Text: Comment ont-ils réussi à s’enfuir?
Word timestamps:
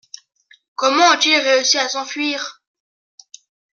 Comment 0.73 1.11
ont-ils 1.13 1.37
réussi 1.37 1.77
à 1.77 1.87
s’enfuir? 1.87 2.63